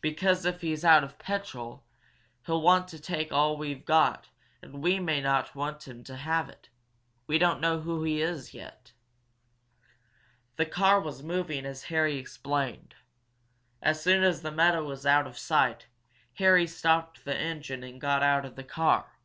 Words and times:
"Because 0.00 0.46
if 0.46 0.62
he's 0.62 0.86
out 0.86 1.04
of 1.04 1.18
petrol, 1.18 1.84
he'll 2.46 2.62
want 2.62 2.88
to 2.88 2.98
take 2.98 3.30
all 3.30 3.58
we've 3.58 3.84
got 3.84 4.30
and 4.62 4.82
we 4.82 4.98
may 4.98 5.20
not 5.20 5.54
want 5.54 5.86
him 5.86 6.02
to 6.04 6.16
have 6.16 6.48
it. 6.48 6.70
We 7.26 7.36
don't 7.36 7.60
know 7.60 7.82
who 7.82 8.02
he 8.02 8.22
is, 8.22 8.54
yet." 8.54 8.92
The 10.56 10.64
car 10.64 10.98
was 10.98 11.22
moving 11.22 11.66
as 11.66 11.82
Harry 11.92 12.16
explained. 12.16 12.94
As 13.82 14.02
soon 14.02 14.22
as 14.24 14.40
the 14.40 14.50
meadow 14.50 14.82
was 14.82 15.04
out 15.04 15.26
of 15.26 15.36
sight, 15.36 15.88
Harry 16.36 16.66
stopped 16.66 17.26
the 17.26 17.36
engine 17.36 17.82
and 17.82 18.00
got 18.00 18.22
out 18.22 18.46
of 18.46 18.56
the 18.56 18.64
car. 18.64 19.18